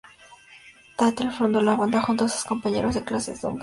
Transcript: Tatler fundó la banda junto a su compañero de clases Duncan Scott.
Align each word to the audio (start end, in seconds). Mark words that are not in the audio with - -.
Tatler 0.97 1.31
fundó 1.31 1.61
la 1.61 1.75
banda 1.75 2.01
junto 2.01 2.25
a 2.25 2.27
su 2.27 2.43
compañero 2.49 2.91
de 2.91 3.03
clases 3.03 3.39
Duncan 3.41 3.57
Scott. 3.57 3.59